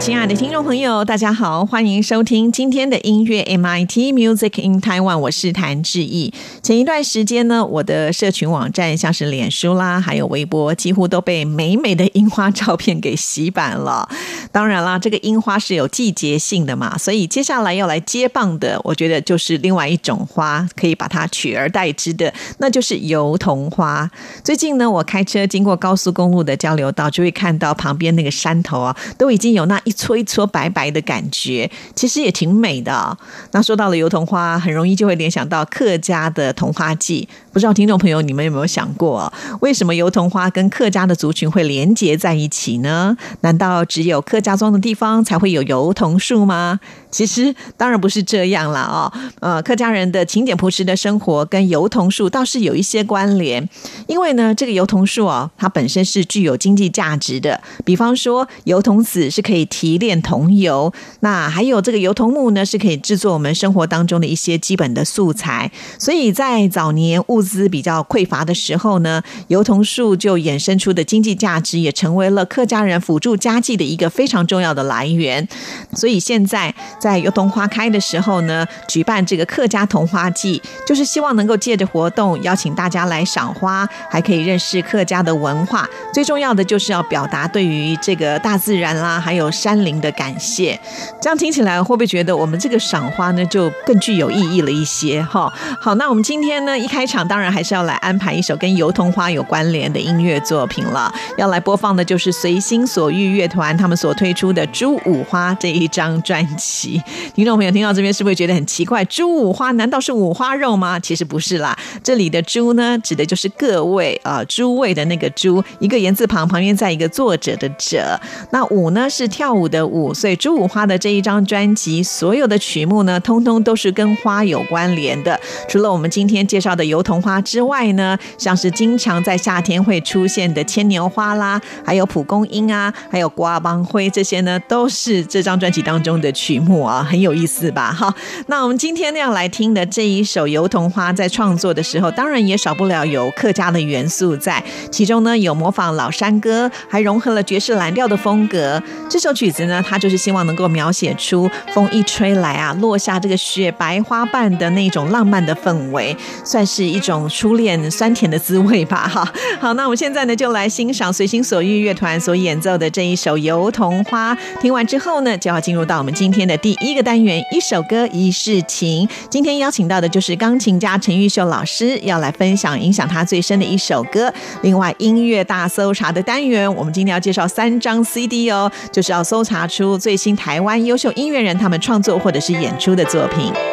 [0.00, 6.32] 亲爱的听众朋友，大家好，欢迎收听今天的音乐 MIT Music in Taiwan，我是谭志毅。
[6.62, 14.08] 前一段时间呢，我的社群网站像是脸书啦，还有微博，几乎都被美美的樱花照片给洗版了。
[14.50, 24.10] 当然啦，这个樱花是有季节性的嘛，所以接下来要来接棒的，我觉得就是另外一种花，可以把它取而代之的，那就是油桐花。
[24.42, 29.78] 最近呢，我开车经过高速公路的交流道，就会看到旁边那个山头啊，都已经有那。
[29.92, 33.16] 搓一搓白白的感觉，其实也挺美的。
[33.52, 37.28] 那说到了油桐花，很容易就会联想到客家的桐花季。
[37.52, 43.16] 不知道听众朋友你们有没有想过，为什么油桐花跟客家的族群会连结在一起呢？
[43.40, 46.78] 难道只有客家庄的地方才会有油桐树吗？
[47.10, 49.12] 其实当然不是这样了哦。
[49.40, 53.68] 呃，客家人的勤俭朴实的生活跟油桐树倒是有一些关联，
[54.06, 57.60] 因为呢，这个油桐树哦，它本身是具有经济价值的。
[57.84, 65.72] 比方说，油桐籽是可以提炼桐油，那还有这个油桐木呢，是可以制作我们生活当中的一些基本的素材。
[65.98, 75.48] 所以在早年物物资比较匮乏的时候呢，油桐树就衍生出的经济价值，也成为了客家人辅助家计的一个非常重要的来源。
[75.94, 85.88] 所以现在在油桐花开的时候呢，举办这个客家桐花季，就是希望能够借着活动邀请大家来赏花，还可以认识客家的文化。
[86.12, 89.50] 最重要的就是要表达对于这个大自然啦，还有。
[89.50, 90.80] 山林的感谢，
[91.20, 95.22] 这样听起来会不会觉得我们这个赏花呢就更具有意义了一些？
[95.22, 101.14] 哈，好，那我们今天呢一开场当然还是要来安排一首跟油桐花有关联的音乐作品了。
[101.38, 107.00] 要来播放的就是随心所欲乐团他们所推出的《朱五花》这一张专辑。
[107.32, 109.04] 听众朋友听到这边是不是觉得很奇怪？
[109.04, 110.98] 朱五花难道是五花肉吗？
[110.98, 118.20] 其实不是啦，这里的“朱”呢指的就是各位啊，诸位的那个“朱”，一个言字旁旁边在一个作者的“者”。
[118.50, 119.70] 那五呢是跳舞。
[119.70, 125.38] 的舞，所以朱五花的这一张专辑，所有的曲目呢，通通都是跟花有关联的。
[125.68, 137.92] 除了我们今天介绍的油桐花之外呢，像是经常在夏天会出现的牵牛花啦，还有蒲公英啊，还有瓜帮灰这些呢，都是这张专辑当中的曲目啊，很有意思吧？
[137.92, 138.14] 哈，
[138.46, 148.82] 那我们今天要来听的这一首油桐花，在创作的时候，当然也少不了有客家的元素在其中呢，有模仿老山歌，还融合了爵士蓝调的风格。
[149.10, 149.50] 这首曲。
[149.50, 159.08] 子呢，它就是希望能够描写出风一吹来啊，落下这个雪白花瓣的那种浪漫的氛围，算是一种种初恋酸甜的滋味吧。
[159.08, 164.34] 哈，好，那我们现在呢就来欣赏随心所欲乐团所演奏的这一首《油桐花》。
[164.60, 169.08] 听完之后呢，就要进入到我们今天的第一个单元——一首歌一世情。
[169.30, 174.30] 今天邀请到的就是钢琴家陈玉秀老师，要来分享影响他最深的一首歌。
[174.62, 179.24] 另外，音乐大搜查的单元，我们今天要介绍三张 CD 哦，就是要。
[179.30, 183.69] 搜查出最新台湾优秀音乐人他们创作或者是演出的作品。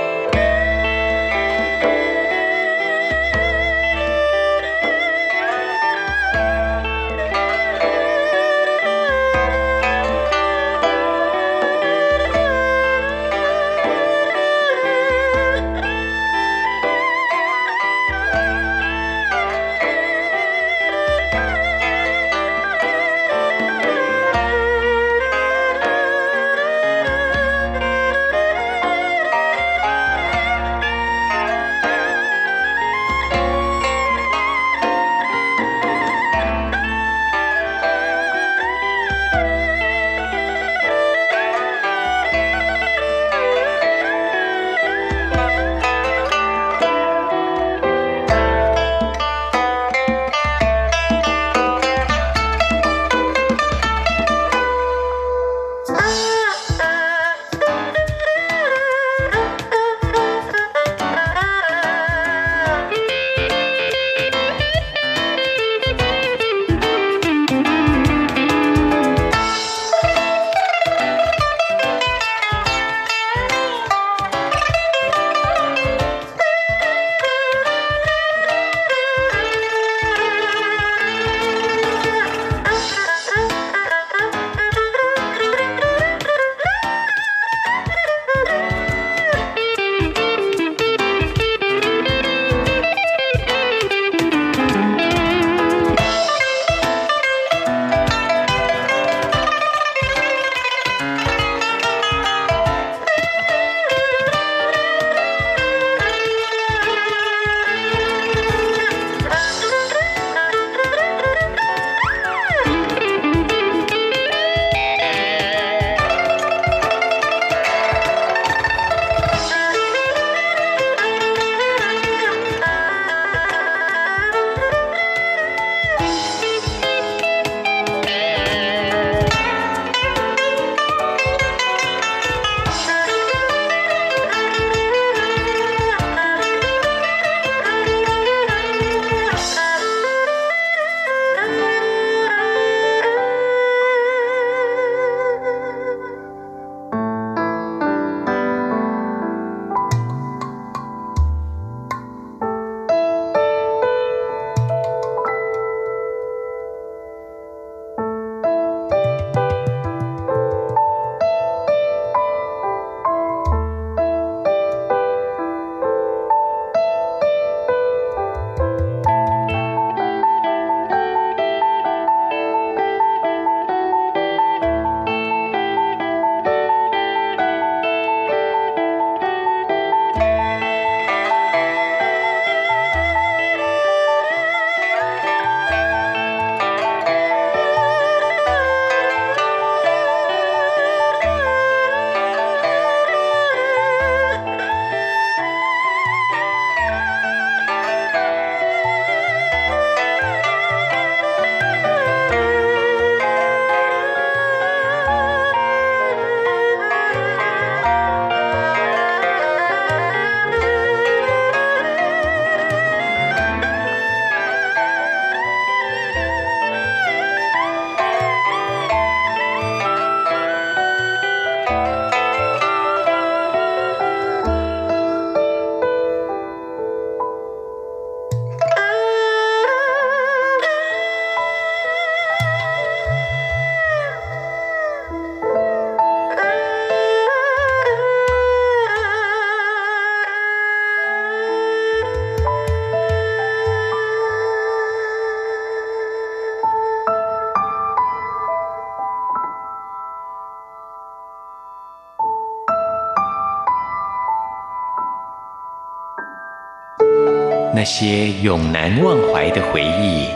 [257.88, 260.28] 些永难忘怀的回忆，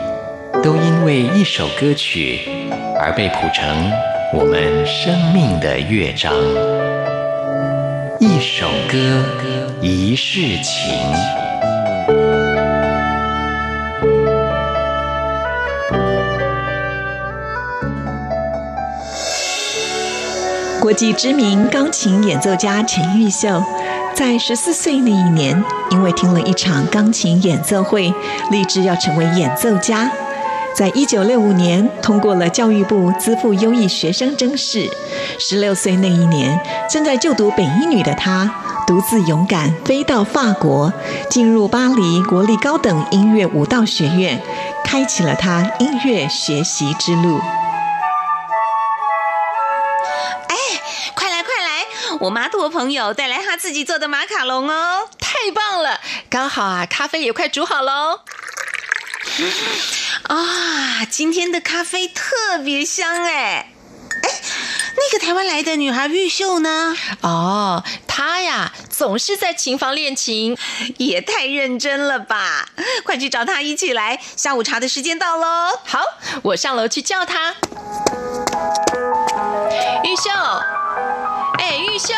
[0.64, 2.40] 都因为一首歌曲
[2.98, 3.92] 而被谱成
[4.34, 6.34] 我们生命的乐章。
[8.22, 9.26] 一首歌，
[9.82, 10.94] 一世情。
[20.80, 23.62] 国际知名钢琴演奏家陈玉秀，
[24.22, 28.14] 在十四岁那一年，因为听了一场钢琴演奏会，
[28.52, 30.12] 立志要成为演奏家。
[30.76, 34.88] 在一九六五年，通过了教育部资助优异学生甄试。
[35.40, 38.48] 十六岁那一年，正在就读北一女的他，
[38.86, 40.94] 独自勇敢飞到法国，
[41.28, 44.40] 进入巴黎国立高等音乐舞蹈学院，
[44.86, 47.40] 开启了他音乐学习之路。
[52.22, 56.00] 我妈托朋友带来她自己做的马卡龙哦，太棒了！
[56.30, 58.20] 刚好啊，咖啡也快煮好喽。
[60.28, 63.32] 啊，今天的咖啡特别香哎！
[64.22, 64.30] 哎，
[64.96, 66.96] 那个台湾来的女孩玉秀呢？
[67.22, 70.56] 哦，她呀，总是在琴房练琴，
[70.98, 72.70] 也太认真了吧！
[73.04, 75.80] 快去找她一起来，下午茶的时间到喽。
[75.88, 76.04] 好，
[76.44, 77.56] 我上楼去叫她。
[80.04, 80.30] 玉秀。
[81.62, 82.16] 哎，玉秀，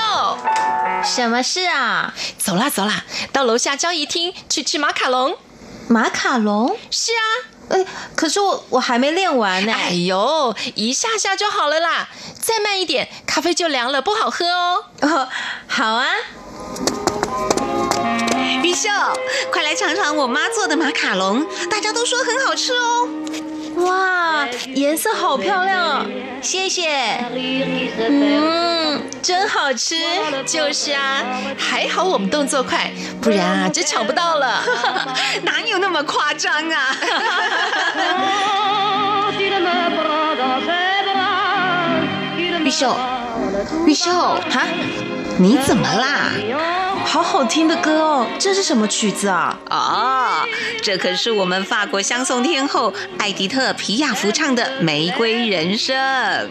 [1.03, 2.13] 什么事啊？
[2.37, 5.37] 走啦走啦，到楼下交易厅去吃马卡龙。
[5.89, 6.77] 马卡龙？
[6.89, 7.21] 是啊，
[7.71, 7.85] 哎，
[8.15, 9.73] 可是我我还没练完呢。
[9.73, 12.07] 哎呦，一下下就好了啦，
[12.39, 14.85] 再慢一点，咖啡就凉了，不好喝哦。
[15.01, 15.27] 哦，
[15.67, 16.07] 好啊。
[18.63, 18.89] 玉秀，
[19.51, 23.09] 快来尝尝我妈做的马卡龙，大家都说很好吃哦。
[23.75, 26.05] 哇，颜色好漂亮啊！
[26.41, 26.89] 谢谢。
[27.97, 29.95] 嗯，真好吃。
[30.45, 31.23] 就是啊，
[31.57, 34.61] 还好我们动作快，不然啊，就抢不到了。
[35.43, 36.95] 哪有那么夸张啊？
[42.63, 42.95] 玉秀，
[43.85, 44.11] 玉秀，
[44.49, 44.63] 哈，
[45.37, 46.31] 你怎么啦？
[47.13, 49.55] 好好听的歌哦，这是什么曲子啊？
[49.69, 50.47] 哦，
[50.81, 55.95] 这可是我们法国香颂天后艾迪特·皮亚夫唱的《玫瑰人生》。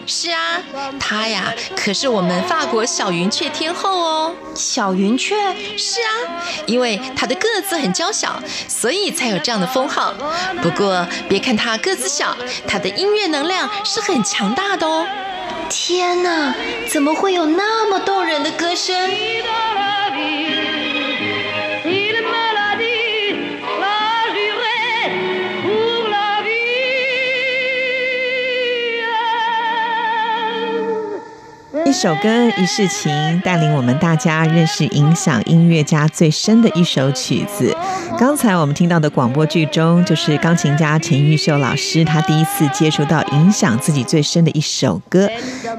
[0.07, 0.61] 是啊，
[0.97, 4.33] 她呀可是我们法国小云雀天后哦。
[4.55, 5.35] 小云雀？
[5.77, 10.13] 是啊，因为她的个子很娇小，所以才有这样的封号。
[10.61, 15.05] 不过别看她个子小，她的音乐能量是很强大的哦。
[15.75, 16.53] 天哪，
[16.87, 18.95] 怎么会有那么动人的歌声？
[31.93, 37.75] 首歌一世情，带领我们大家认识影响音乐家最深的一首曲子。
[38.17, 45.29] 刚才我们听到的广播剧中，就是钢琴家陈玉秀老师他第一次接触到影响自己最深的一首歌。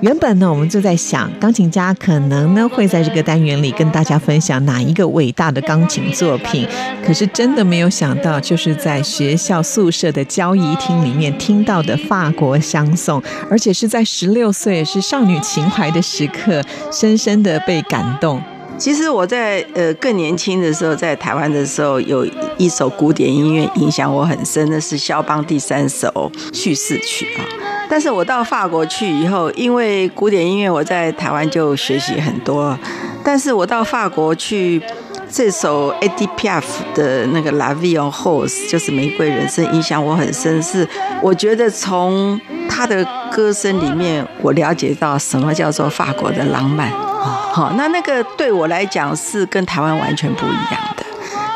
[0.01, 6.67] 原本呢，我们就在想，钢琴家可能呢会在这个单元里跟大家分享哪一个伟大的钢琴作品。
[7.05, 16.04] 可是真的没有想到，就是在学校宿舍的交谊厅里面听到的法国相送，而且是在十六岁，是少女情怀的。
[16.05, 18.41] 时刻深深的被感动。
[18.77, 22.27] 其实我在呃更年轻的时候，在台湾的时候，有
[22.59, 27.43] 一首古典音乐影响我很深的是肖邦第三首叙事曲啊。
[27.89, 32.77] 但是我到法国去以后，因为古典音乐我在台湾就学习很多，
[33.25, 34.83] 但是我到法国去。
[35.31, 36.63] 这首 Eddie Piaf
[36.95, 40.63] 的那个 La Vie en Rose 就是玫瑰人生，影响我很深。
[40.63, 40.89] 是
[41.21, 46.91] 我觉得从他的歌声里面，我了解到什么叫做法国的浪漫。
[46.91, 51.05] 好，那那个对我来讲是跟台湾完全不一样的，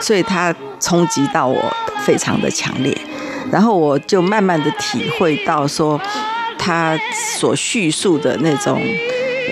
[0.00, 1.60] 所以它冲击到我
[2.04, 2.96] 非常的强烈。
[3.50, 6.00] 然后我就慢慢的体会到说，
[6.58, 6.98] 他
[7.38, 8.80] 所叙述的那种。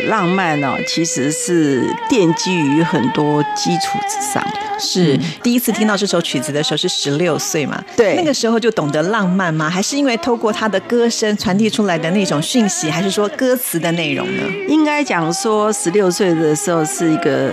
[0.02, 4.60] 浪漫哦，其实是奠基于很多基础之上的。
[4.78, 7.82] 是第一次听到这首曲子的时候是十六岁嘛？
[7.96, 9.70] 对，那个时候就懂得浪漫吗？
[9.70, 14.42] 还是因为透过他的歌声传递出来的那种讯息，还是说歌词的内容呢？
[14.68, 17.50] 应该讲说，十六岁的时候是一个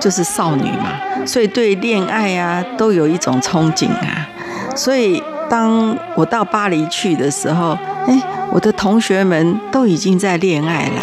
[0.00, 4.26] 就是少女嘛，所以对恋爱啊都有一种憧憬啊。
[4.74, 8.38] 所以当我到巴黎去的时候，哎。
[8.52, 11.00] 我的同学们都已经在恋爱了，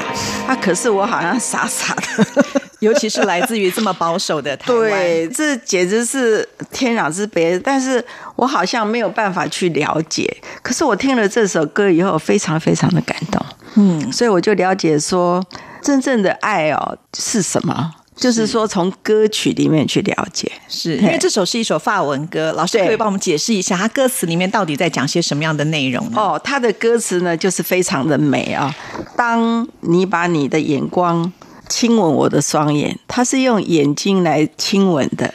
[0.48, 2.44] 啊，可是我好像傻傻的，
[2.78, 7.58] 尤其是来自于这么保守的台湾，对，这简直是天壤之别。
[7.58, 10.32] 但是我好像没有办法去了解。
[10.62, 15.44] 可是我听了这首歌以后，非常非常的感动，嗯，所以我就了解说，
[15.82, 17.94] 真正的爱哦是什么？
[18.20, 20.52] 就是说从歌曲里面去了解。
[20.68, 26.18] 是因为这首是一首法文歌，老师可以对帮我们解释一下，它歌词里面到底在讲些什么样的内容呢？
[26.20, 28.76] 哦，它的歌词呢，就是非常的美啊。
[29.16, 31.32] 当你把你的眼光
[31.68, 35.34] 亲吻我的双眼，它是用眼睛来亲吻的，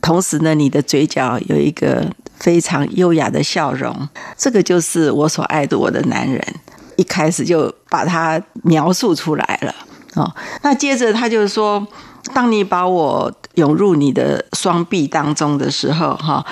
[0.00, 2.06] 同时呢，你的嘴角有一个
[2.38, 6.40] 非常优雅的笑容，这个就是我所爱的我的男人。
[6.96, 9.74] 一开始就把它描述出来了
[10.14, 10.34] 哦。
[10.62, 11.86] 那接着他就说，
[12.34, 16.44] 当你把我涌入你的双臂当中的时候，哈，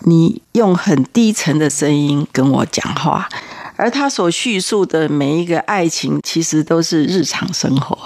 [0.00, 3.28] 你用很低沉的声音跟我讲话，
[3.76, 7.96] 而他所叙述的每一个爱情，其实都是日常生活。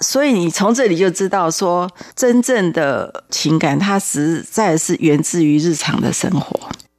[0.00, 6.58] 所以你从这里就知道说，真正的情感，它实在是源自于日常的生活。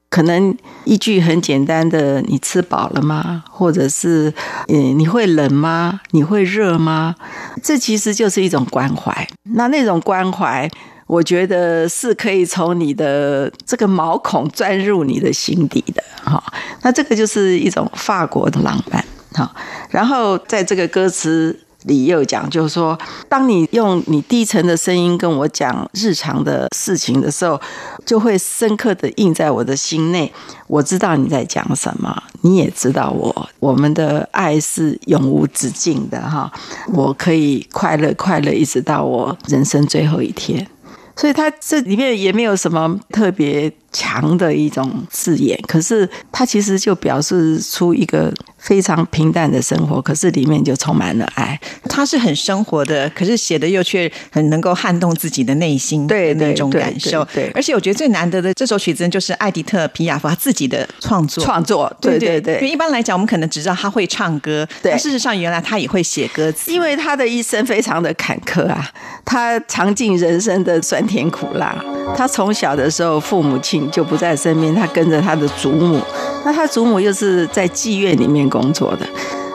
[0.10, 4.34] 可能一句很简单的“你吃饱了吗？”或者是
[4.70, 6.00] “嗯，你会冷吗？
[6.12, 7.16] 你会热吗？”
[7.62, 9.28] 这其实就是一种关怀。
[9.54, 10.70] 那那种关怀，
[11.08, 16.04] 我觉得是可以从你的这个毛孔钻入你的心底的。
[16.24, 16.42] 哈，
[16.82, 19.04] 那这个就是一种法国的浪漫。
[19.34, 19.54] 哈，
[19.90, 21.60] 然后在这个歌词。
[21.88, 27.60] 里又讲，就是说，当你用你低沉的声音跟我讲日常的事情的时候，
[28.06, 30.32] 就会深刻的印在我的心内。
[30.68, 36.52] 我知道你在讲什么，你也知道我，我们的爱是永无止境的哈。
[36.94, 40.68] 我可以快乐快乐，一直到我人生最后一天。
[41.16, 51.60] 所以它这里面也没有什么特别强的一种字眼，可是它其实就表示出一个非常平淡的生活，可是里面就充满了爱。
[51.90, 57.24] 它是很生活的，可是写的又却很能够撼动自己的内心对的那种感受。
[57.34, 61.44] 对对而且我觉得最难得的这首曲子就是艾迪特皮亚夫他自己的创作。
[61.44, 66.72] 创作，对对对，因为一般来讲，我们可能只知道他会唱歌，对但事实上原来他也会写歌词。
[66.72, 68.90] 因为他的一生非常的坎坷啊，
[69.26, 71.76] 他尝尽人生的酸甜苦辣。
[72.16, 76.00] 他从小的时候，父母亲就不在身边，他跟着他的祖母，
[76.46, 79.08] 那他祖母又是在妓院里面工作的，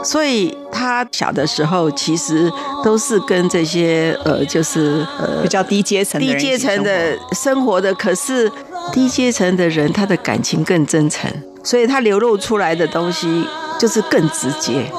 [0.04, 2.50] 所以他小的时候其实
[2.82, 8.50] 都是跟这些呃，就是呃比较低阶层低阶层的生活的，可是
[8.92, 11.30] 低阶层的人，他的感情更真诚，
[11.62, 13.46] 所以他流露出来的东西
[13.78, 14.90] 就是更直接，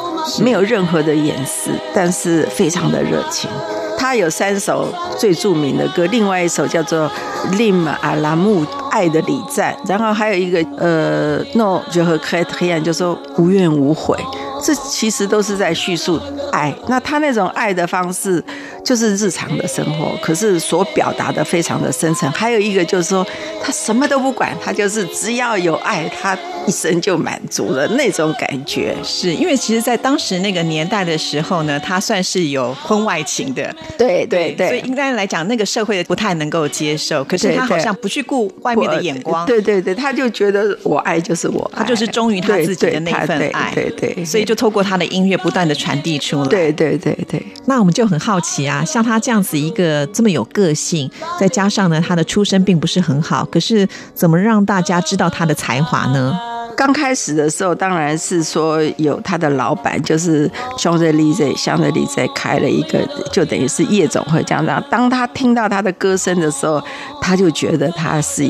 [0.42, 3.50] 没有任何的掩饰，但是非常的热情。
[3.98, 7.10] 他有三首最著名的歌，另外一首叫做
[7.52, 14.18] 《Lim a l a m u 爱的礼赞》，然后还有一个呃，No 就和黑黑暗就说无怨无悔。
[14.66, 16.18] 这其实都是在叙述
[16.52, 16.74] 爱。
[16.88, 18.42] 那他那种爱的方式，
[18.84, 22.32] 就是日常的生活，可是所表达的非常的深沉。
[22.32, 23.28] 还有一个就是说，
[23.62, 28.96] 他什么都不管，他就是只要有爱，他一生就满足了 那种感觉。
[29.04, 37.24] 是因为其实，在当时那个年代的时候呢，他算是有婚外情的，对对对，所以应该来讲，那个社会不太能够接受。
[37.24, 46.48] 可是他好像不去顾外面的眼光，对对对，他就觉得我爱就是我爱，他就是忠于他自己的那份爱，对对对，所以就透过他的音乐不断的传递出来。
[46.48, 47.42] 对对对对。
[47.66, 56.38] 那我们就很好奇啊，像他这样子一个这么有个性，再加上呢，他的出身并不是很好，可是怎么让大家知道他的才华呢？
[56.76, 63.00] 刚开始的时候，当然是说有他的老板，就是香榭丽在香榭丽在开了一个，
[63.32, 64.72] 就等于是夜总会这样子。
[64.90, 66.82] 当他听到他的歌声的时候，
[67.22, 68.44] 他就觉得他是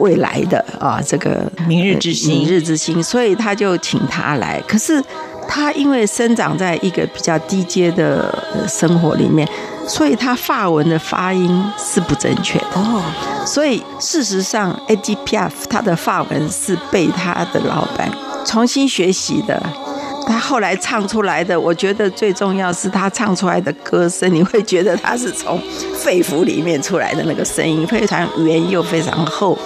[0.00, 4.62] 未来的啊，这个明日之星明日之星，所以他就请他来。
[4.68, 5.02] 可是
[5.48, 9.48] 他因为生长在一个比较低阶的呃生活里面，
[9.86, 12.66] 所以他法文的发音是不正确的。
[12.74, 13.02] 哦，
[13.46, 18.10] 所以事实上 Piaf 他的法文是被他的老板
[18.44, 19.62] 重新学习的。
[20.28, 25.56] 他后来唱出来的，我觉得最重要是他唱出来的歌声，你会觉得他是从
[25.94, 29.56] 肺腑里面出来的那个声音，非常圆又非常厚，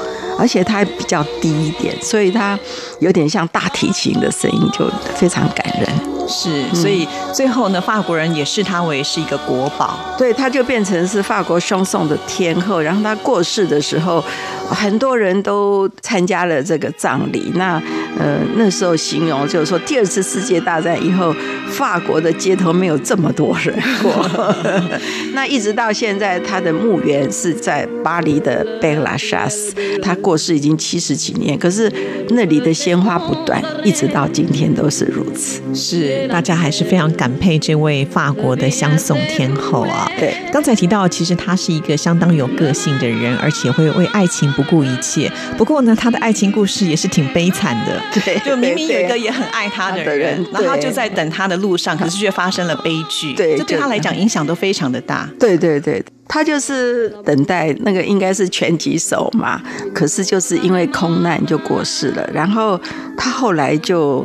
[0.40, 2.59] 而且它比较低一点，所以它
[2.98, 5.87] 有点像大提琴的声音，就非常感人。
[6.26, 9.98] 是，所以最后呢，法国人也视它为是一个国宝。
[10.16, 12.81] 对，它就变成是法国双颂的天后。
[12.81, 14.22] 然后他过世的时候，
[14.68, 17.53] 很多人都参加了这个葬礼。
[17.57, 17.83] 那
[18.18, 21.35] 呃，那时候形容就是说，第二次世界大战以后，
[21.68, 24.55] 法国的街头没有这么多人过。
[25.33, 29.73] 那一直到现在，他的墓园是在巴黎的贝拉沙斯。
[30.03, 31.90] 他过世已经七十几年，可是
[32.31, 35.62] 那里的鲜花不断，一直到今天都是如此。
[35.75, 40.11] 是，大家还是非常感佩这位法国的相送天后啊。
[40.18, 45.31] 对，刚才提到，其实他是一个相当有个性的人，而且会为爱情不顾一切。
[45.57, 47.99] 不过呢，他的爱情故事也是挺悲惨的。
[48.24, 53.34] 对就明明有一个也很爱他的人人，然后就在等他的路上，可是却发生了悲剧。
[53.34, 55.28] 对这对他来讲影响都非常的大。
[55.38, 59.60] 对对对，他就是等待那个应该是拳击手嘛，
[59.94, 62.28] 可是就是因为空难就过世了。
[62.32, 62.80] 然后
[63.16, 64.24] 他后来就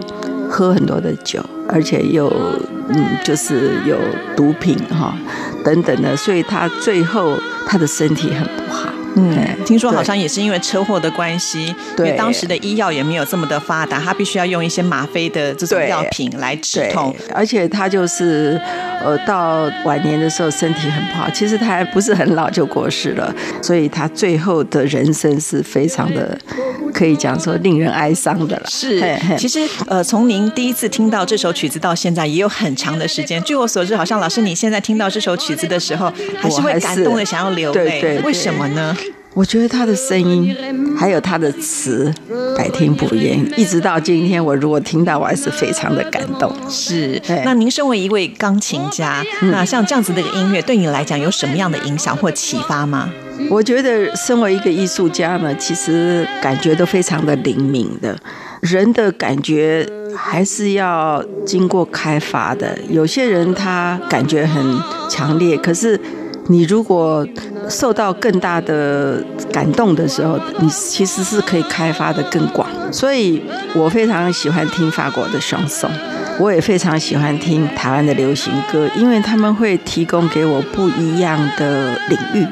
[0.50, 2.28] 喝很多的酒，而且又
[2.90, 3.98] 嗯，就是有
[4.36, 5.18] 毒品哈
[5.64, 8.90] 等等的，所以他最后他的身体很不好。
[9.16, 18.60] 嗯哎，听说好像也是因为车祸的关系，因对为当时的医药也没有这么的发达，他必须要用一些吗啡的这种药品来止对痛。，而且他就是
[19.04, 26.38] 呃，到晚年的时候身体很不好，其实他还不是很老就过世了，所以他最后的人生是非常的，
[26.94, 28.64] 可以讲说令人哀伤的了。
[28.68, 29.02] 是
[29.38, 33.42] 其实呃，从您第一次听到这首曲子到现在，也有很长的时间。
[33.44, 37.74] 据我所知，好像老师你现在听到这首曲子的时候，还是会感动的想要流泪。
[37.74, 38.96] 对对对为什么呢？
[39.36, 40.56] 我觉得他的声音
[40.98, 42.12] 还有他的词
[42.58, 46.52] 百听不厌，一直到今天，我如果听到，我还是非常的感动。
[46.70, 53.12] 是，那您身为一位钢琴家，嗯那像这样子的一个音乐，对你来讲有什么样的影响或启发吗？
[53.50, 58.18] 我觉得身为一个艺术家呢，其实感觉都非常的灵敏的。
[58.62, 62.76] 人的感觉还是要经过开发的。
[62.90, 66.00] 有些人他感觉很强烈，可是
[66.48, 67.28] 你如果
[67.70, 72.68] 受到更大的感动的时候，你其实是可以开发的更广。
[72.92, 73.42] 所以
[73.74, 75.90] 我非常喜欢听法国的双颂。
[76.38, 82.46] 我也非常喜欢听台湾的流行歌，因为他们会提供给我不一样的领域。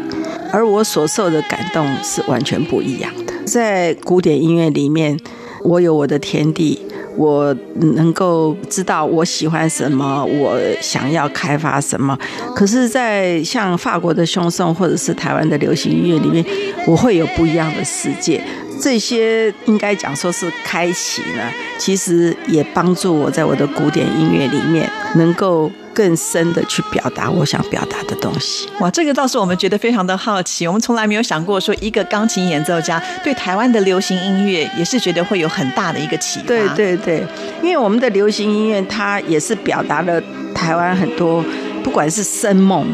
[0.52, 3.34] 而我所受的感动是完全不一样的。
[3.46, 5.20] 在古典音乐里面，
[5.64, 6.80] 我有我的天地，
[7.16, 12.18] 我能够知道我喜欢什么，我想要开发什么。
[12.56, 16.44] 可是，在像法国的胸颂或者是台湾的流行音乐里面，
[16.88, 18.44] 我会有不一样的世界。
[18.80, 21.44] 这些应该讲说是开启呢，
[21.78, 28.68] 其实也帮助我在我的古典音乐里面能够更深的去表达我想表达的东西。
[28.80, 36.46] 哇，这个倒是我们觉得非常的好奇，我们从来没有想过说一个钢琴演奏家对台湾的流行音乐也是觉得会有很大的一个启发。
[36.48, 37.24] 对对对，
[37.62, 40.22] 因为我们的流行音乐，它也是表达了
[40.54, 41.44] 台湾很多，
[41.84, 42.88] 不管是生猛，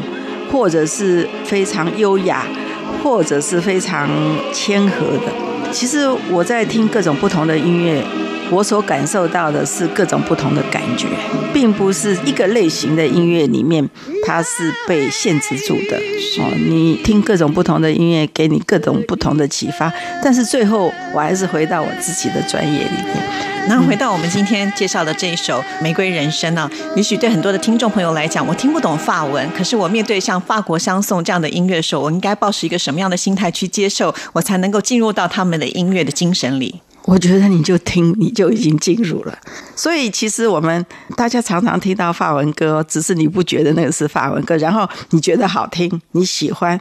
[0.51, 2.45] 或者是非常优雅，
[3.03, 4.09] 或者是非常
[4.53, 5.48] 谦和的。
[5.71, 8.03] 其实我在听各种不同的音乐，
[8.51, 11.07] 我所感受到的是各种不同的感觉，
[11.53, 13.88] 并不是一个类型的音乐里面
[14.25, 15.97] 它是被限制住的。
[16.39, 19.91] 哦，你听各种不同的音乐，给你各种不同的启发，
[20.23, 23.15] 但是最后我还是回到我自己的专业里面。
[23.67, 36.81] 那回到我们今天介绍的这一首《玫瑰人生》呢，也许对很多的听众朋友来讲，我听不懂法文，可是我面对像法国相送这样的音乐的时候，我应该抱持一个什么样的心态去接受，我才能够进入到他们的音乐的精神里？
[37.09, 39.35] 我觉得你就听，你就已经进入了。
[39.75, 46.79] 所以其实我们大家常常听到法文歌，只是你不觉得那个是法文歌，然后你觉得好听，你喜欢，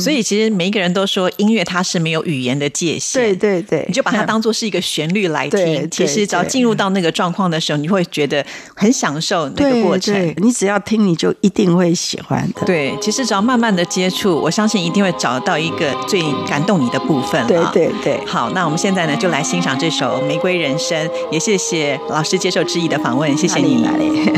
[0.00, 5.90] 所以其实每一个人都说音乐它是没有语言的界限，对对对，你就把它当做是一个旋律来对听。
[5.90, 10.12] 其实只要进入到那个状况的时候，你会觉得很享受那个过程。
[10.12, 12.66] 对你只要听，你就一定会喜欢的。
[12.66, 17.70] 对，其实只要慢慢的接触，我相信一定会找到一个最感动你的部分了。
[17.72, 20.96] 对对对好，那我们现在呢，就来欣赏这首《玫瑰人生》，
[21.30, 23.82] 也谢谢老师接受知意的访问，谢谢你。
[23.82, 24.30] 哪里哪里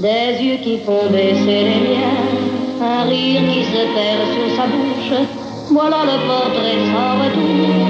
[0.00, 2.24] Des yeux qui font baisser les miens,
[2.80, 5.12] un rire qui se perd sur sa bouche.
[5.70, 7.89] Voilà le portrait sans retouche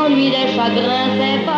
[0.00, 1.49] s'ennuie des chagrins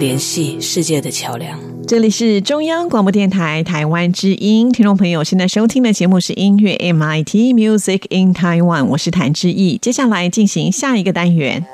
[0.00, 1.60] 联系世界的桥梁。
[1.86, 9.76] 这里是中央广播电台台湾之音，听众朋友现在收听的节目是音乐 MIT Music in Taiwan，我是谭志毅。
[9.76, 11.64] 接下来进行下一个单元，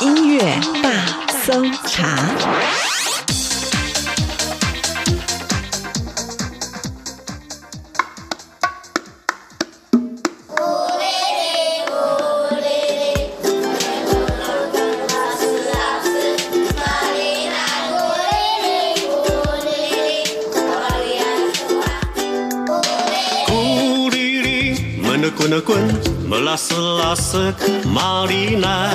[0.00, 2.89] 音乐大搜查。
[25.40, 25.78] 滚啊滚，
[26.28, 27.50] 莫拉斯拉斯，
[27.90, 28.92] 玛丽奈，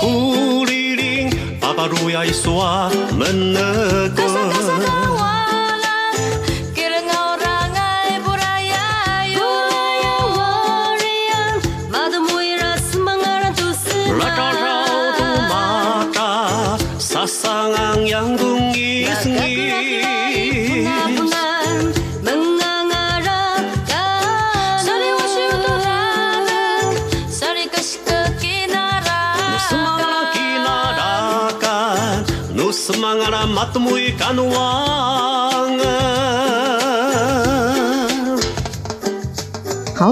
[0.00, 1.28] 古里灵，
[1.60, 4.29] 巴巴鲁呀伊苏阿门了滚。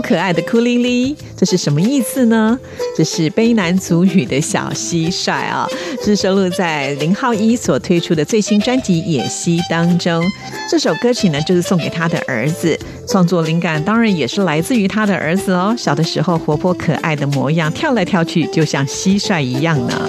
[0.08, 2.58] 可爱的哭哩哩，这是什么意思呢？
[2.96, 5.68] 这是卑南族语的小蟋蟀啊，
[6.02, 10.24] 是收录在林浩一所推出的最新专辑《野溪》当中。
[10.70, 12.74] 这首歌曲呢，就是送给他的儿子，
[13.06, 15.74] 创作灵感当然也是来自于他的儿子哦。
[15.76, 20.08] 小的时候活泼可爱的模样，跳来跳去就像蟋蟀一样呢。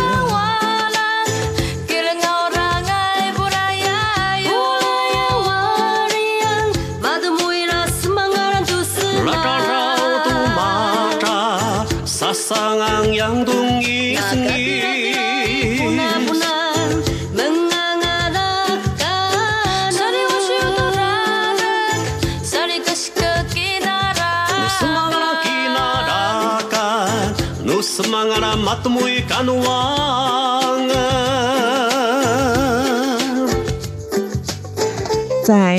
[28.71, 30.10] まともえかのは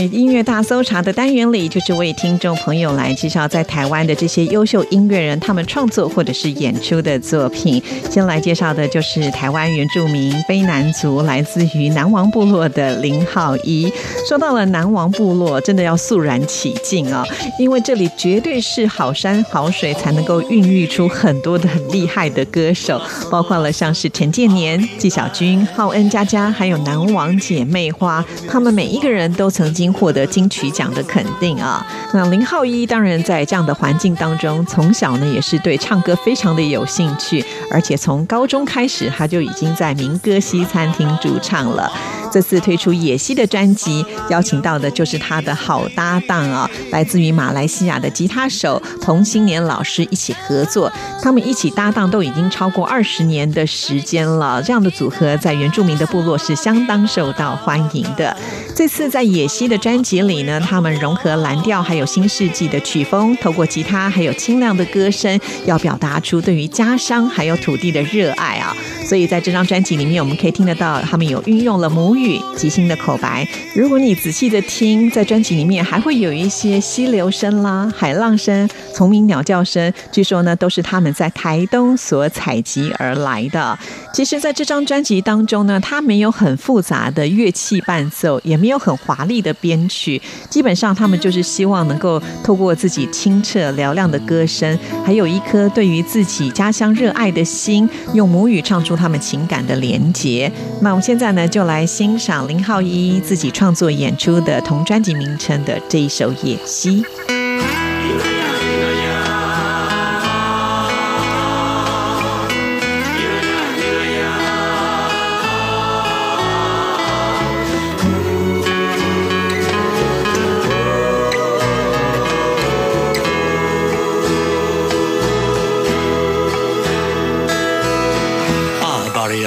[0.07, 7.83] 音乐大搜查的单元里，就是为听众朋友来介绍在台湾的这些优秀音乐人他们创作或者是演出的作品。
[8.11, 13.93] 先来介绍的就是台湾原住民卑南族，来自于南王部落的林浩一。
[14.29, 17.25] 说到了南王部落，真的要肃然起敬啊、
[17.59, 31.87] 因为这里绝对是好山好水，才能够孕育出很多的很厉害的歌手，包括了像是陈建年、纪晓君、浩恩、佳佳，还有南王姐妹花，他们每一个人都曾经获得金曲奖的肯定啊。
[32.13, 41.91] 那林浩一当然在这样的环境当中，从小呢也是对唱歌非常的有兴趣，而且从高中开始他就已经在民歌西餐厅驻唱了。
[42.33, 50.91] 这次推出《野溪》的专辑，邀请到的就是他的好搭档啊，来自于马来西亚的吉他手童新年老师一起合作。
[51.23, 58.35] 他们一起搭档都已经超过二十年的时间了，这样的组合在原住民的部落是相当受到欢迎的。
[58.75, 68.75] 这次在《野溪》的专辑里呢，他们融合蓝调还有新世纪的曲风，透过吉他还有清亮的歌声，要表达出对于家乡还有土地的热爱啊。
[69.05, 72.22] 所以在这张专辑里面，我们可以听得到他们有运用了母语。
[72.57, 83.79] 即兴的口白，如果你仔细的听，在专辑里面还会有一些溪流声啦、海浪声、虫鸣鸟叫声，据说呢都是他们在台东所采集而来的。
[84.13, 100.51] 其实，在这张专辑当中呢，它没有很复杂的乐器伴奏，也没有很华丽的编曲，基本上他们就是希望能够透过自己清澈嘹亮的歌声，还有一颗对于自己家乡热爱的心，用母语唱出他们情感的连结。
[100.83, 107.03] 那我们现在呢，就来欣欣赏林浩一自己创作演出的同专辑名称的这一首《野溪》。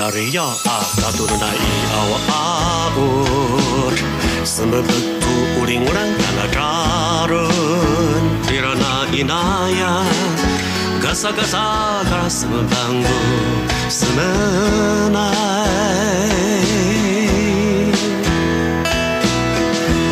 [0.05, 3.93] Maria a Saturnuna i au aur
[4.53, 5.17] uling
[5.61, 8.23] ulinguran kana karun.
[8.45, 9.93] Tirana inaya.
[11.01, 11.65] Gasa gasa
[12.09, 13.17] gas sâmbătangu
[13.97, 15.41] sâmbănai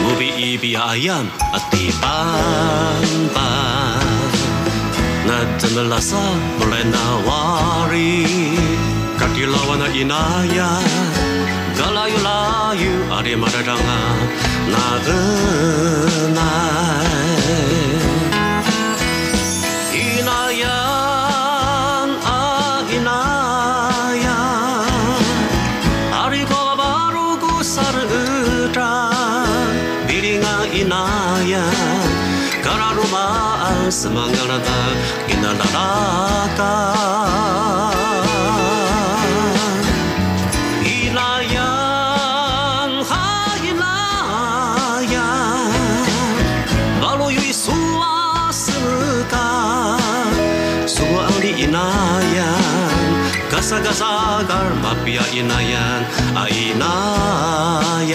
[0.01, 1.25] Mubi ibi ayam
[1.58, 3.51] ati pampa
[5.29, 6.23] Nadamelasa
[6.58, 8.72] mulai nawari.
[9.23, 10.67] かきらわないなや
[11.77, 15.07] がらゆらゆあれまれらがなぐ
[16.33, 16.38] な
[19.93, 20.67] いいなや
[22.25, 23.09] あいな
[24.25, 24.25] や
[26.25, 26.83] ありこば
[27.13, 28.03] るくさる
[28.67, 29.09] うた
[30.05, 31.07] びりがいな
[31.47, 31.63] や
[32.62, 34.65] からるまあすまがらだ
[35.29, 35.63] いならら
[36.57, 38.03] か
[53.73, 56.05] sagasag armapia inayan
[56.38, 58.13] ay inayan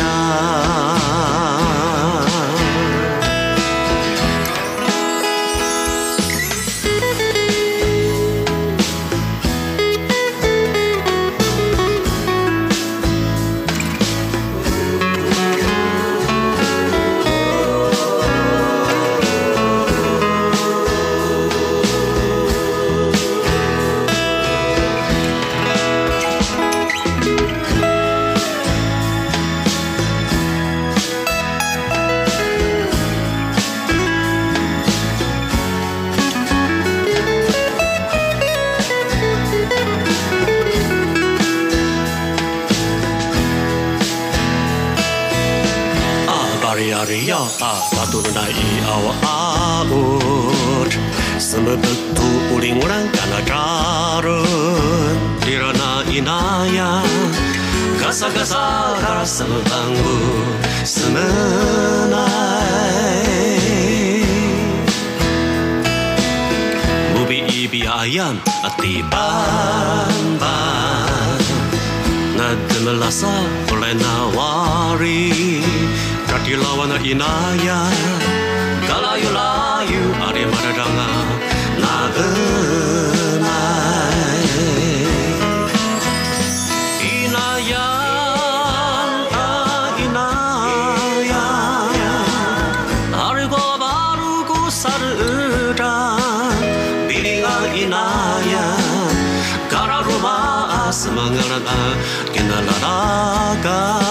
[102.38, 104.07] Kinalaraga inayan gasa-gasa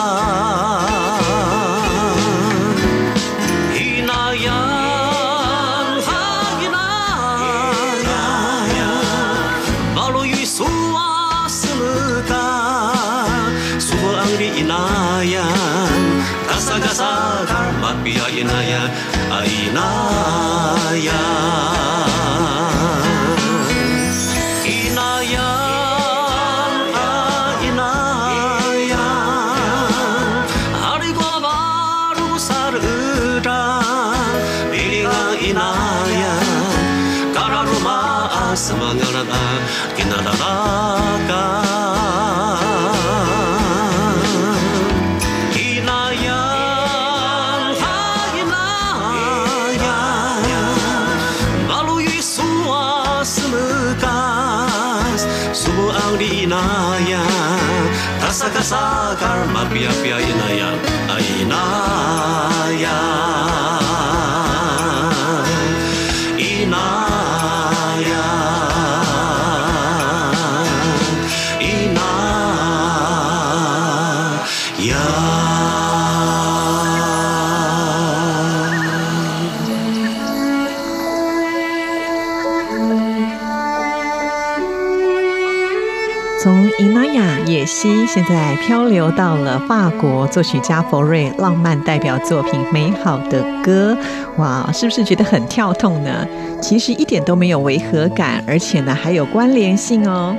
[86.39, 93.97] 从伊娜雅野西，现在漂流到了法国，作曲家佛瑞浪漫代表作品《美好的歌》。
[94.41, 96.25] 哇，是不是觉得很跳痛呢？
[96.61, 100.35] 其实一点都没有违和感，而且呢还有关联性哦。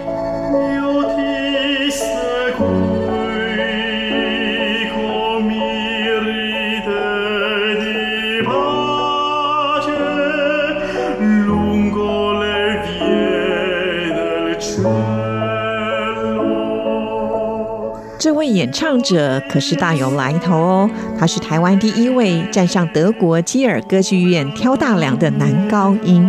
[18.58, 26.28] 演唱者可是大有来头哦，他是台湾第一位站上德国基尔歌剧院挑大梁的男高音。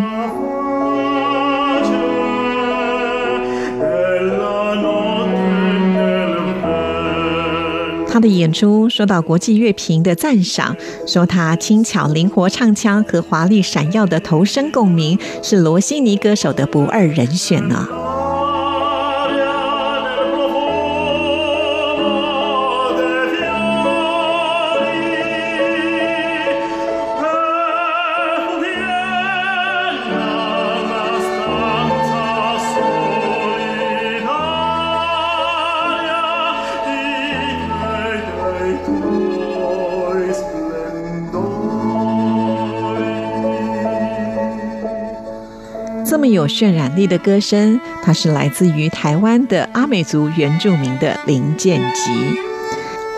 [8.08, 10.76] 他的演出受到国际乐评的赞赏，
[11.08, 17.88] 说他轻巧灵活唱腔和华丽闪耀的头声共鸣，是罗西尼歌手的不二人选呢。
[46.40, 52.49] 有渲染力的歌声，它是来自于台湾的阿美族原住民的林建吉。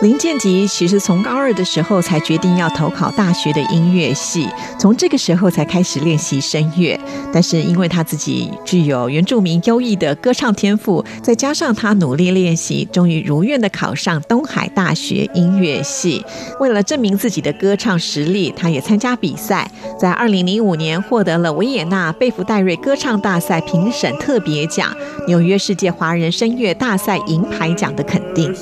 [0.02, 6.98] 林建吉其实从高二的时候才决定要投考大学的音乐系，从这个时候才开始练习声乐。
[7.32, 16.24] 但是因为他自己具有原住民优异的歌唱天赋，再加上他努力练习，终于如愿的考上东海大学音乐系。
[16.58, 24.92] 为了证明自己的歌唱实力，他也参加比赛，在二零零五年获得了维也纳贝弗戴瑞歌唱大赛评审特别奖、
[25.28, 28.52] 纽约世界华人声乐大赛银牌奖的肯定。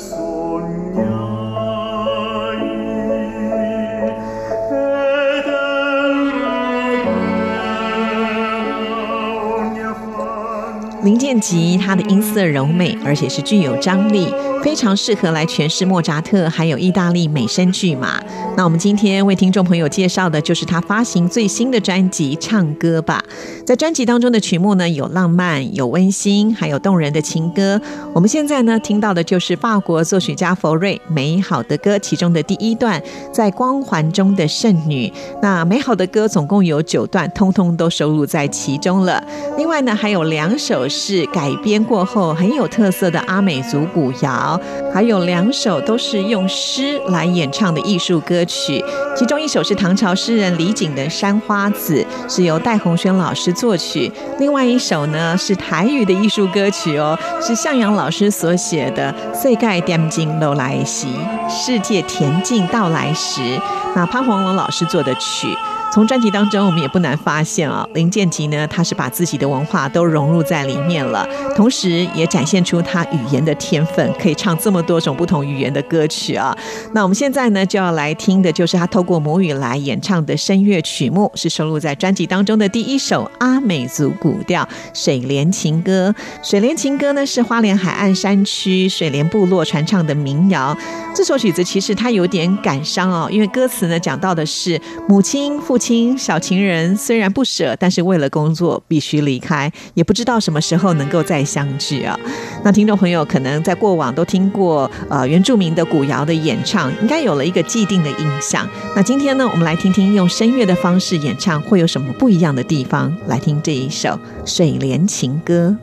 [11.03, 14.27] 林建吉他的音色柔美，而且是具有张力，
[14.63, 18.21] 非常适合来诠释莫扎特还有意大利美声剧嘛。
[18.57, 23.25] 那我们今天为听众朋友介绍的就是他发行最新的专辑《唱歌吧》。
[23.71, 27.81] 在专辑当中的曲目呢，有浪漫、有温馨，还有动人的情歌。
[28.13, 33.01] 我们现在呢听到的就是法国作曲家佛瑞《美好的歌》其中的第一段，
[33.33, 35.13] 在光环中的圣女。
[35.41, 39.23] 那《美好的歌》总共有九段，通通都收录在其中了。
[39.57, 44.61] 另外呢，还有两首是改编过后很有特色的阿美族古谣，
[44.93, 48.85] 还有两首都是用诗来演唱的艺术歌曲。
[49.17, 52.05] 其中一首是唐朝诗人李璟的《山花子》，
[52.35, 61.09] 是由戴鸿轩老师作曲；另外一首呢是台语的艺术歌曲哦，是向阳老师所写的《最盖点金楼来袭》，
[61.51, 63.61] 世界恬静到来时。
[63.95, 65.55] 那潘黄龙老师做的曲。
[65.93, 71.27] 从专辑当中，我们也不难发现啊，林建吉呢，他是把自己的文化都融入在里面了，
[71.57, 76.57] 同时也展现出他语言的天分，可以唱这么多种不同语言的歌曲啊。
[76.93, 84.63] 那我们现在呢，就要来听的就是他透过母语来演唱的声乐曲目，是收录在专辑当中的第一首阿美族古调
[84.95, 86.15] 《水莲情歌》。
[86.49, 90.77] 《水莲情歌》呢，是花莲海岸山区水莲部落传唱的民谣。
[91.13, 102.17] 这首曲子其实它有点感伤哦，因为歌词呢讲到的是母亲、父亲小情人虽然不舍，但是为了工作必须离开，也不知道什么时候能够再相聚啊。
[102.63, 108.69] 那听众朋友可能在过往都听过呃原住民的古谣的演唱，应该有了一个既定的印象。
[108.95, 113.17] 那今天呢，我们来听听用声乐的方式演唱会有什么不一样的地方？
[113.27, 114.11] 来听这一首
[114.45, 115.75] 《水莲情歌》。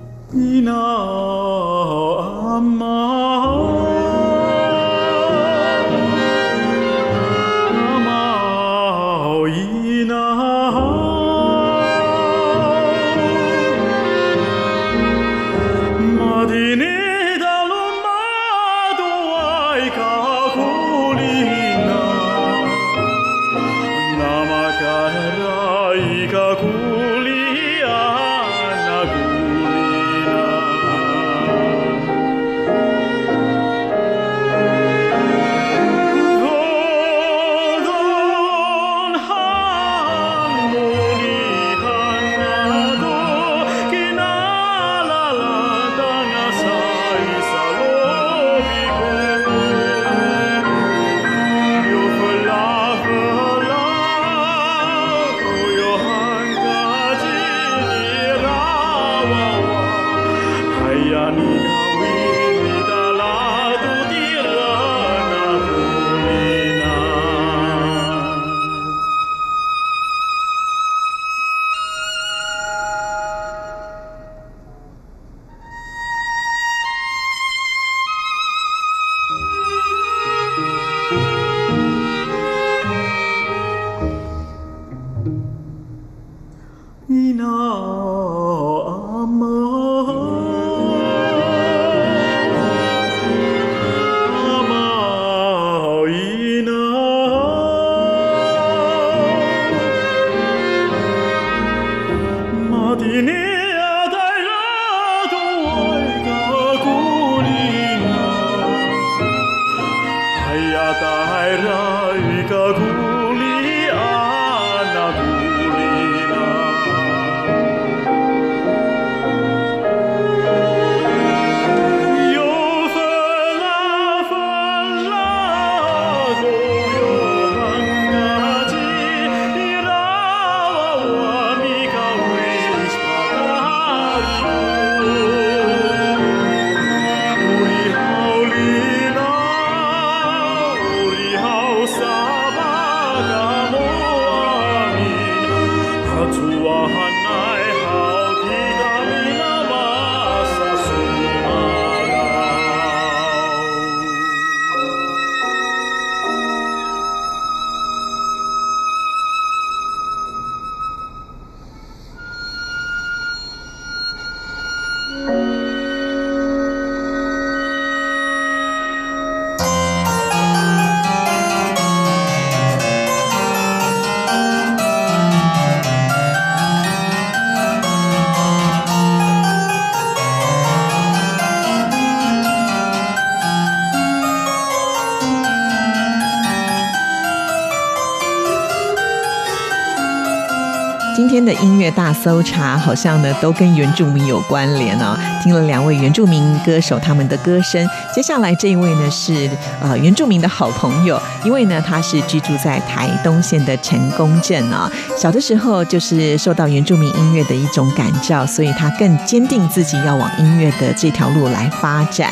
[191.16, 191.77] 今天的音。
[191.88, 195.18] 乐大搜查，好像呢都跟原住民有关联哦。
[195.42, 199.50] 听了两位原住民歌手他们的歌声，接下来这一位呢是
[199.82, 204.92] 呃原住民的好朋友，因为呢他是居住在台东县的成功镇啊。
[205.18, 212.32] 小的时候就是受到原住民音乐的一种感召，所以他更坚定自己要往音乐的这条路来发展。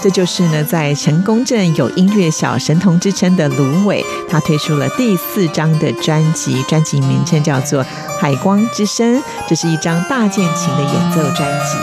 [0.00, 7.86] 这就是呢在成功镇有音乐小神童之称的芦苇，他推出了第四张的专辑，专辑名称叫做。
[8.18, 8.86] 海光之
[9.46, 11.76] 这是一张大键琴的演奏专辑。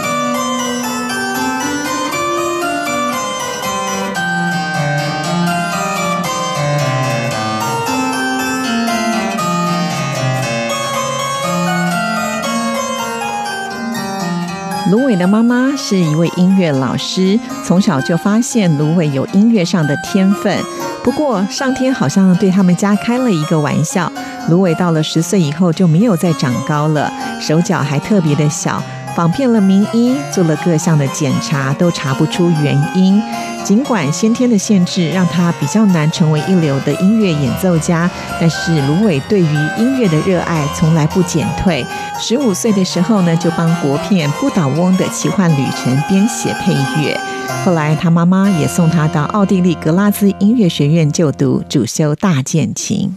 [14.91, 20.55] 芦苇的妈妈是一位音乐老师，从小就发现芦苇有音乐上的天分。
[21.03, 24.11] 不过，上天好像对他们家开了一个玩笑。
[24.49, 28.81] 芦苇到了十岁以后就没有再长高了，手脚还特别的小，
[29.15, 33.21] 访遍了名医，做了各项的检查，都查不出原因。
[33.63, 41.85] 尽管先天的限制让他比较难成为一流的音乐演奏家，但是芦苇对于音乐的热爱从来不减退。
[42.19, 47.17] 十五岁的时候呢，就帮国片《不倒翁的奇幻旅程》编写配乐。
[47.63, 53.15] 后来他妈妈也送他到奥地利格拉兹音乐学院就读，主修大键琴。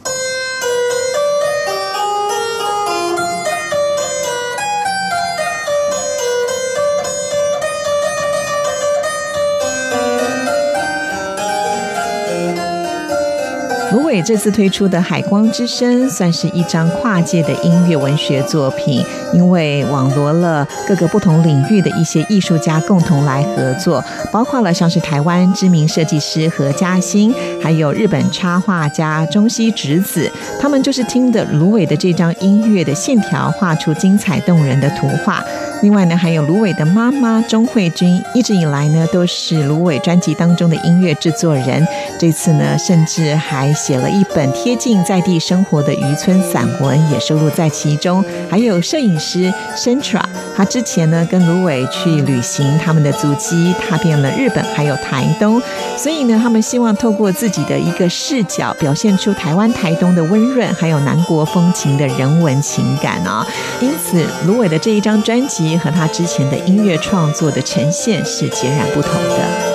[13.96, 24.02] 芦这次推出的《海光之声》算是一张跨界的音乐文学作品，因为网罗了各个不同领域的一些艺术家共同来合作，
[24.32, 35.44] 包括了像是台湾知名设计师何嘉欣，还有日本插画家中西直子，他们就是听的芦苇的这张音乐的线条，画出精彩动人的图画。
[35.82, 41.86] 另外呢，还有芦苇的妈妈钟慧君，一直以来呢都是芦苇专辑当中的音乐制作人。
[42.18, 48.24] 这次呢，甚至还写了一本贴近在地生活的渔村散文，也收录在其中。
[48.50, 50.22] 还有摄影师 Centra，
[50.56, 55.60] 他之前呢跟芦苇去旅行，他们的足迹踏遍了日本还有台东，
[55.96, 63.46] 所以呢，他们希望透过自己的一个视角，表现出台湾台东的温润，还有南国风情的人文情感啊。
[63.80, 65.66] 因此，芦苇的这一张专辑。
[65.76, 69.65] 和他之前的音乐创作的呈现是截然不同的。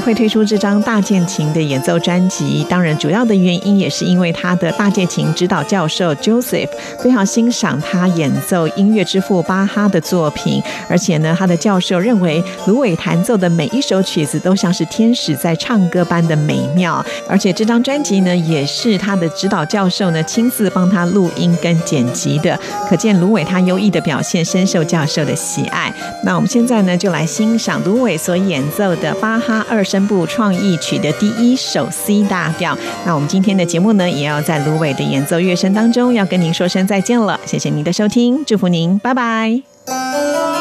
[0.00, 6.68] 会推出这张大键琴的演奏专辑，当然主要的原因也是因为他的大键琴指导教授 Joseph
[7.02, 25.92] 非常欣赏他演奏音乐之父巴哈的作品，而且呢，他的教授认为芦苇弹奏的每一首曲子都像是天使在唱歌般的美妙，而且这张专辑呢，也是他的指导教授呢亲自帮他录音跟剪辑的，可见芦苇他优异的表现深受教授的喜爱。
[26.24, 29.64] 那我们现在呢，就来欣赏芦苇所演奏的巴哈。
[29.68, 32.78] 二声部创意曲的第一首 C 大调。
[33.04, 37.40] 那我们今天的节目呢，也要在芦苇的演奏乐声当中，要跟您说声再见了。
[37.44, 40.59] 谢谢您的收听，祝福您，拜拜。